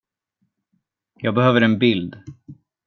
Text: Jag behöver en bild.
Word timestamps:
Jag 1.15 1.33
behöver 1.35 1.61
en 1.61 1.79
bild. 1.79 2.15